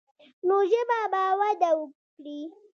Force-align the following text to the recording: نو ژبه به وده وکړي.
نو 0.47 0.57
ژبه 0.71 0.99
به 1.11 1.23
وده 1.39 1.71
وکړي. 1.77 2.39